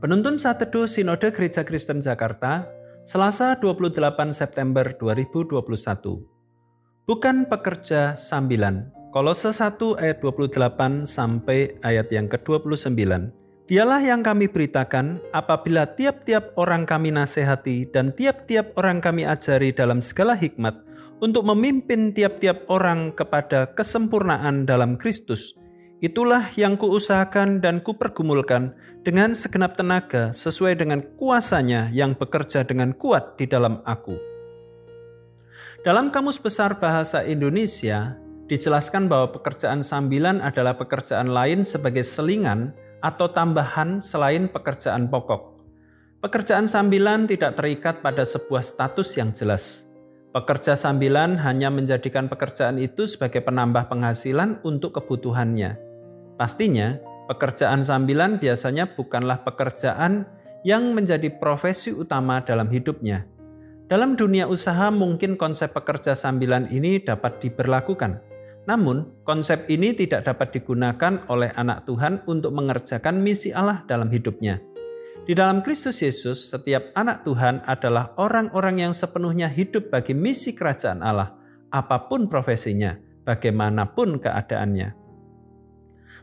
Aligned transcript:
Penuntun 0.00 0.40
Saat 0.40 0.64
Teduh 0.64 0.88
Sinode 0.88 1.28
Gereja 1.28 1.60
Kristen 1.60 2.00
Jakarta, 2.00 2.64
Selasa 3.04 3.60
28 3.60 4.32
September 4.32 4.96
2021. 4.96 5.60
Bukan 7.04 7.44
pekerja 7.44 8.16
sambilan. 8.16 8.88
Kolose 9.12 9.52
1 9.52 9.76
ayat 10.00 10.24
28 10.24 11.04
sampai 11.04 11.76
ayat 11.84 12.08
yang 12.08 12.32
ke-29. 12.32 12.96
Dialah 13.68 14.00
yang 14.00 14.24
kami 14.24 14.48
beritakan 14.48 15.20
apabila 15.36 15.84
tiap-tiap 15.92 16.56
orang 16.56 16.88
kami 16.88 17.12
nasihati 17.12 17.84
dan 17.92 18.16
tiap-tiap 18.16 18.72
orang 18.80 19.04
kami 19.04 19.28
ajari 19.28 19.68
dalam 19.68 20.00
segala 20.00 20.32
hikmat 20.32 20.80
untuk 21.20 21.44
memimpin 21.44 22.16
tiap-tiap 22.16 22.64
orang 22.72 23.12
kepada 23.12 23.68
kesempurnaan 23.76 24.64
dalam 24.64 24.96
Kristus 24.96 25.60
Itulah 26.00 26.48
yang 26.56 26.80
kuusahakan 26.80 27.60
dan 27.60 27.84
kupergumulkan 27.84 28.72
dengan 29.04 29.36
segenap 29.36 29.76
tenaga 29.76 30.32
sesuai 30.32 30.80
dengan 30.80 31.04
kuasanya 31.20 31.92
yang 31.92 32.16
bekerja 32.16 32.64
dengan 32.64 32.96
kuat 32.96 33.36
di 33.36 33.44
dalam 33.44 33.84
aku. 33.84 34.16
Dalam 35.84 36.08
Kamus 36.08 36.40
Besar 36.40 36.80
Bahasa 36.80 37.20
Indonesia, 37.28 38.16
dijelaskan 38.48 39.12
bahwa 39.12 39.28
pekerjaan 39.36 39.84
sambilan 39.84 40.40
adalah 40.40 40.80
pekerjaan 40.80 41.36
lain 41.36 41.68
sebagai 41.68 42.00
selingan 42.00 42.72
atau 43.04 43.28
tambahan 43.28 44.00
selain 44.00 44.48
pekerjaan 44.48 45.12
pokok. 45.12 45.60
Pekerjaan 46.24 46.64
sambilan 46.64 47.28
tidak 47.28 47.60
terikat 47.60 48.00
pada 48.00 48.24
sebuah 48.24 48.64
status 48.64 49.20
yang 49.20 49.36
jelas. 49.36 49.84
Pekerja 50.32 50.80
sambilan 50.80 51.36
hanya 51.44 51.68
menjadikan 51.68 52.24
pekerjaan 52.24 52.80
itu 52.80 53.04
sebagai 53.04 53.44
penambah 53.44 53.92
penghasilan 53.92 54.64
untuk 54.64 54.96
kebutuhannya 54.96 55.89
Pastinya, 56.40 56.96
pekerjaan 57.28 57.84
sambilan 57.84 58.40
biasanya 58.40 58.96
bukanlah 58.96 59.44
pekerjaan 59.44 60.24
yang 60.64 60.96
menjadi 60.96 61.28
profesi 61.36 61.92
utama 61.92 62.40
dalam 62.40 62.72
hidupnya. 62.72 63.28
Dalam 63.92 64.16
dunia 64.16 64.48
usaha, 64.48 64.88
mungkin 64.88 65.36
konsep 65.36 65.76
pekerja 65.76 66.16
sambilan 66.16 66.72
ini 66.72 66.96
dapat 67.04 67.44
diberlakukan. 67.44 68.24
Namun, 68.64 69.20
konsep 69.28 69.68
ini 69.68 69.92
tidak 69.92 70.32
dapat 70.32 70.56
digunakan 70.56 71.28
oleh 71.28 71.52
anak 71.60 71.84
Tuhan 71.84 72.24
untuk 72.24 72.56
mengerjakan 72.56 73.20
misi 73.20 73.52
Allah 73.52 73.84
dalam 73.84 74.08
hidupnya. 74.08 74.64
Di 75.28 75.36
dalam 75.36 75.60
Kristus 75.60 76.00
Yesus, 76.00 76.48
setiap 76.48 76.88
anak 76.96 77.28
Tuhan 77.28 77.68
adalah 77.68 78.16
orang-orang 78.16 78.88
yang 78.88 78.92
sepenuhnya 78.96 79.52
hidup 79.52 79.92
bagi 79.92 80.16
misi 80.16 80.56
kerajaan 80.56 81.04
Allah, 81.04 81.36
apa 81.68 82.08
pun 82.08 82.32
profesinya, 82.32 82.96
bagaimanapun 83.28 84.24
keadaannya. 84.24 84.99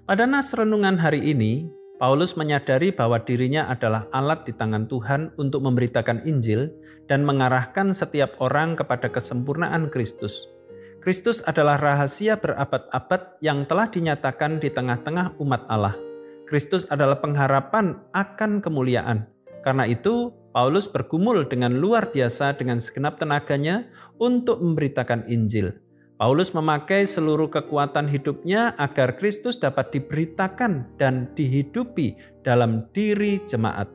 Pada 0.07 0.23
nas 0.23 0.55
renungan 0.55 0.95
hari 1.03 1.19
ini, 1.35 1.67
Paulus 1.99 2.39
menyadari 2.39 2.95
bahwa 2.95 3.19
dirinya 3.19 3.67
adalah 3.67 4.07
alat 4.15 4.47
di 4.47 4.55
tangan 4.55 4.87
Tuhan 4.87 5.35
untuk 5.35 5.67
memberitakan 5.67 6.23
Injil 6.23 6.71
dan 7.11 7.27
mengarahkan 7.27 7.91
setiap 7.91 8.39
orang 8.39 8.79
kepada 8.79 9.11
kesempurnaan 9.11 9.91
Kristus. 9.91 10.47
Kristus 11.03 11.43
adalah 11.43 11.75
rahasia 11.75 12.39
berabad-abad 12.39 13.43
yang 13.43 13.67
telah 13.67 13.91
dinyatakan 13.91 14.63
di 14.63 14.71
tengah-tengah 14.71 15.35
umat 15.43 15.67
Allah. 15.67 15.99
Kristus 16.47 16.87
adalah 16.87 17.19
pengharapan 17.19 17.99
akan 18.15 18.63
kemuliaan. 18.63 19.27
Karena 19.59 19.91
itu, 19.91 20.31
Paulus 20.55 20.87
bergumul 20.87 21.51
dengan 21.51 21.83
luar 21.83 22.15
biasa 22.15 22.55
dengan 22.55 22.79
segenap 22.79 23.19
tenaganya 23.19 23.91
untuk 24.15 24.63
memberitakan 24.63 25.27
Injil. 25.27 25.75
Paulus 26.17 26.49
memakai 26.49 27.05
seluruh 27.05 27.45
kekuatan 27.45 28.09
hidupnya 28.09 28.73
agar 28.81 29.21
Kristus 29.21 29.61
dapat 29.61 29.93
diberitakan 29.93 30.97
dan 30.97 31.29
dihidupi 31.37 32.17
dalam 32.41 32.89
diri 32.89 33.37
jemaat. 33.45 33.85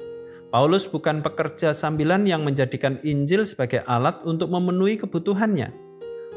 Paulus 0.55 0.87
bukan 0.87 1.19
pekerja 1.19 1.75
sambilan 1.75 2.23
yang 2.23 2.47
menjadikan 2.47 3.03
Injil 3.03 3.43
sebagai 3.43 3.83
alat 3.91 4.23
untuk 4.23 4.55
memenuhi 4.55 5.03
kebutuhannya. 5.03 5.75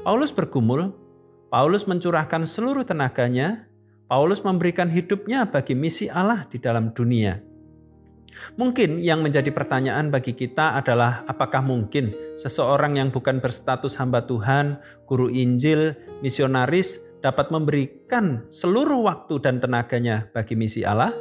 Paulus 0.02 0.34
bergumul, 0.34 0.90
Paulus 1.54 1.86
mencurahkan 1.86 2.50
seluruh 2.50 2.82
tenaganya, 2.82 3.70
Paulus 4.10 4.42
memberikan 4.42 4.90
hidupnya 4.90 5.46
bagi 5.46 5.78
misi 5.78 6.10
Allah 6.10 6.50
di 6.50 6.58
dalam 6.58 6.98
dunia. 6.98 7.38
Mungkin 8.56 9.00
yang 9.04 9.24
menjadi 9.24 9.52
pertanyaan 9.52 10.12
bagi 10.12 10.36
kita 10.36 10.80
adalah 10.80 11.24
apakah 11.28 11.64
mungkin 11.64 12.16
seseorang 12.40 13.00
yang 13.00 13.10
bukan 13.12 13.40
berstatus 13.44 13.96
hamba 14.00 14.24
Tuhan, 14.24 14.80
guru 15.08 15.32
Injil, 15.32 15.96
misionaris 16.20 17.00
dapat 17.20 17.50
memberikan 17.50 18.46
seluruh 18.54 19.06
waktu 19.06 19.42
dan 19.42 19.60
tenaganya 19.60 20.30
bagi 20.32 20.56
misi 20.56 20.84
Allah? 20.88 21.14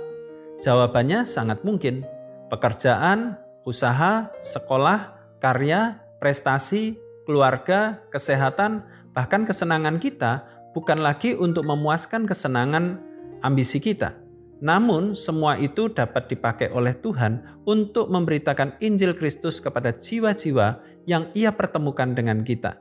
Jawabannya 0.63 1.27
sangat 1.27 1.63
mungkin. 1.67 2.07
Pekerjaan, 2.49 3.41
usaha, 3.67 4.31
sekolah, 4.45 5.19
karya, 5.43 5.99
prestasi, 6.23 6.95
keluarga, 7.27 8.05
kesehatan, 8.15 8.85
bahkan 9.11 9.43
kesenangan 9.49 9.99
kita 9.99 10.47
bukan 10.77 11.01
lagi 11.03 11.35
untuk 11.35 11.67
memuaskan 11.67 12.27
kesenangan 12.27 13.01
ambisi 13.41 13.79
kita 13.79 14.24
namun, 14.65 15.13
semua 15.13 15.61
itu 15.61 15.93
dapat 15.93 16.33
dipakai 16.33 16.73
oleh 16.73 16.97
Tuhan 16.97 17.61
untuk 17.69 18.09
memberitakan 18.09 18.81
Injil 18.81 19.13
Kristus 19.13 19.61
kepada 19.61 19.93
jiwa-jiwa 19.93 20.81
yang 21.05 21.29
Ia 21.37 21.53
pertemukan 21.53 22.17
dengan 22.17 22.41
kita. 22.41 22.81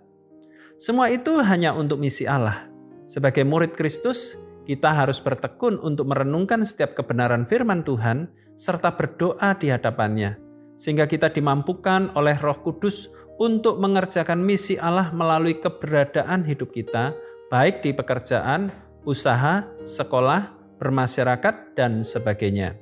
Semua 0.80 1.12
itu 1.12 1.44
hanya 1.44 1.76
untuk 1.76 2.00
misi 2.00 2.24
Allah. 2.24 2.72
Sebagai 3.04 3.44
murid 3.44 3.76
Kristus, 3.76 4.40
kita 4.64 4.96
harus 4.96 5.20
bertekun 5.20 5.76
untuk 5.84 6.08
merenungkan 6.08 6.64
setiap 6.64 6.96
kebenaran 6.96 7.44
firman 7.44 7.84
Tuhan 7.84 8.32
serta 8.56 8.96
berdoa 8.96 9.52
di 9.60 9.68
hadapannya, 9.68 10.40
sehingga 10.80 11.04
kita 11.04 11.36
dimampukan 11.36 12.16
oleh 12.16 12.40
Roh 12.40 12.64
Kudus 12.64 13.12
untuk 13.44 13.76
mengerjakan 13.84 14.40
misi 14.40 14.80
Allah 14.80 15.12
melalui 15.12 15.60
keberadaan 15.60 16.48
hidup 16.48 16.72
kita, 16.72 17.12
baik 17.52 17.84
di 17.84 17.92
pekerjaan, 17.92 18.72
usaha, 19.04 19.68
sekolah, 19.84 20.63
bermasyarakat, 20.84 21.80
dan 21.80 22.04
sebagainya. 22.04 22.76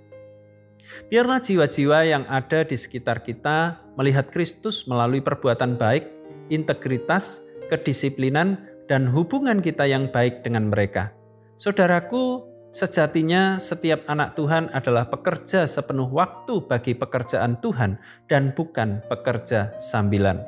Biarlah 1.13 1.37
jiwa-jiwa 1.37 2.01
yang 2.09 2.25
ada 2.25 2.65
di 2.65 2.73
sekitar 2.73 3.21
kita 3.21 3.77
melihat 3.93 4.33
Kristus 4.33 4.89
melalui 4.89 5.21
perbuatan 5.21 5.77
baik, 5.77 6.09
integritas, 6.49 7.45
kedisiplinan, 7.69 8.57
dan 8.89 9.07
hubungan 9.13 9.61
kita 9.61 9.85
yang 9.85 10.09
baik 10.09 10.41
dengan 10.41 10.67
mereka. 10.73 11.13
Saudaraku, 11.61 12.43
sejatinya 12.73 13.61
setiap 13.61 14.03
anak 14.09 14.33
Tuhan 14.35 14.73
adalah 14.73 15.07
pekerja 15.07 15.69
sepenuh 15.69 16.09
waktu 16.09 16.65
bagi 16.65 16.97
pekerjaan 16.97 17.61
Tuhan 17.61 18.01
dan 18.27 18.51
bukan 18.51 19.05
pekerja 19.07 19.77
sambilan. 19.79 20.41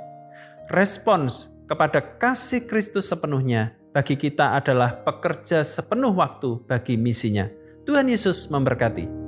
Respons 0.74 1.48
kepada 1.70 2.02
kasih 2.20 2.66
Kristus 2.68 3.08
sepenuhnya 3.08 3.78
bagi 3.94 4.18
kita 4.18 4.58
adalah 4.58 5.06
pekerja 5.06 5.62
sepenuh 5.62 6.12
waktu 6.18 6.66
bagi 6.66 6.98
misinya. 6.98 7.46
Tuhan 7.86 8.10
Yesus 8.10 8.50
memberkati. 8.50 9.23